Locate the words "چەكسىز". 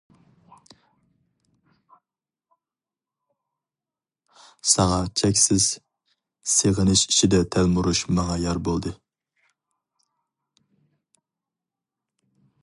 5.21-5.69